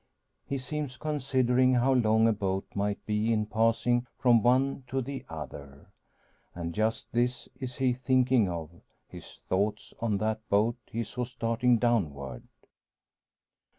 [0.47, 5.23] He seems considering how long a boat might be in passing from one to the
[5.29, 5.91] other.
[6.55, 8.71] And just this is he thinking of:
[9.07, 12.47] his thoughts on that boat he saw starting downward.